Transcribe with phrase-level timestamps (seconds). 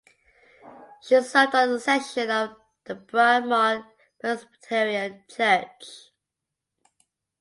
[1.03, 2.55] She served on the session of
[2.85, 3.85] the Bryn Mawr
[4.19, 6.11] Presbyterian Church.